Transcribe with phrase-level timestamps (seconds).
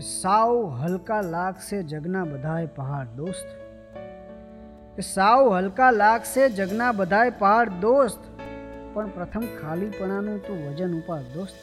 [0.00, 3.46] સાવ હલકા લાગશે જગના બધાય પહાડ દોસ્ત.
[5.00, 8.18] સાવ હલકા લાગશે જગના બધાય પહાડ દોસ્ત.
[8.94, 11.54] પણ પ્રથમ ખાલીપણાનું તું વજન ઉપાડ દોસ્ત.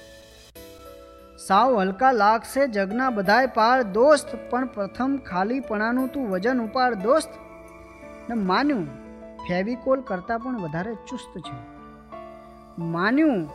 [1.47, 7.29] સાવ હલકા લાગશે જગના બધાય પહાડ દોસ્ત, પણ પ્રથમ ખાલીપણાનું તું વજન ઉપાડ દોસ્ત.
[8.29, 8.85] ને માન્યું,
[9.47, 11.57] ફેવિકોલ કરતાં પણ વધારે ચુસ્ત છે.
[12.81, 13.49] માન્યું,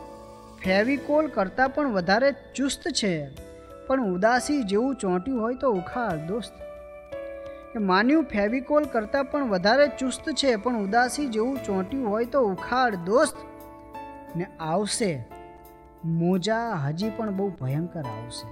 [0.63, 3.52] ફેવિકોલ કરતાં પણ વધારે ચુસ્ત છે.
[3.87, 6.53] પણ ઉદાસી જેવું ચોંટ્યું હોય તો ઉખાડ, દોસ્ત.
[7.73, 12.95] કે માન્યું ફેવિકોલ કરતાં પણ વધારે ચુસ્ત છે, પણ ઉદાસી જેવું ચોંટ્યું હોય તો ઉખાડ,
[12.95, 13.37] દોસ્ત.
[14.35, 15.27] ને આવશે.
[16.05, 18.47] મોજા હજી પણ બહુ ભયંકર આવશે.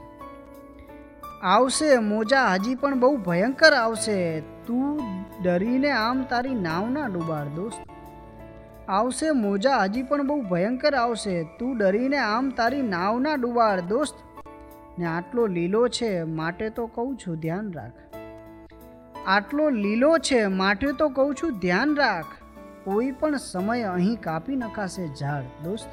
[1.43, 4.41] આવશે, મોજા હજી પણ બહુ ભયંકર આવશે.
[4.41, 5.02] તું
[5.43, 7.88] ડરીને આમ તારી નાવ ના ડૂબાડ, દોસ્ત.
[8.90, 11.43] આવશે, મોજા હજી પણ બહુ ભયંકર આવશે.
[11.43, 14.30] તું ડરીને આમ તારી નાવ ના ડૂબાડ, દોસ્ત.
[15.01, 17.91] ને આટલો લીલો છે માટે તો કહું છું ધ્યાન રાખ.
[19.27, 22.26] આટલો લીલો છે માટે તો કહું છું ધ્યાન રાખ.
[22.84, 25.89] કોઈ પણ સમય અહીં કાપી નખાશે ઝાડ, દોસ્ત.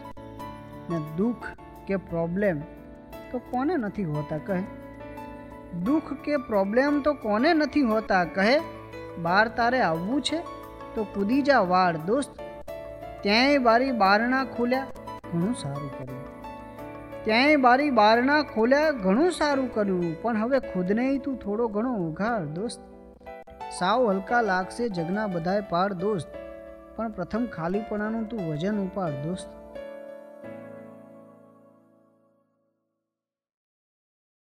[0.91, 1.45] ને દુઃખ
[1.87, 2.61] કે પ્રોબ્લેમ
[3.33, 4.63] તો કોને નથી હોતા કહે?
[5.85, 8.61] દુઃખ કે પ્રોબ્લેમ તો કોને નથી હોતા કહે?
[9.23, 10.39] બાર તારે આવવું છે
[10.95, 12.31] તો કૂદી જા વાળ, દોસ્ત.
[13.23, 14.87] ત્યાંય બારી બારણા ખોલ્યા.
[15.33, 16.38] ઘણું સારું કર્યું.
[17.25, 22.81] ત્યાંય બારી બારણા ખોલ્યા ઘણું સારું કર્યું, પણ હવે ખુદને તું થોડો ઘણો ઉઘાડ, દોસ્ત.
[23.79, 26.29] સાવ હલકા લાગશે જગના બધાય પાડ દોસ્ત,
[26.97, 29.49] પણ પ્રથમ ખાલીપણાનું તું વજન ઉપાડ, દોસ્ત.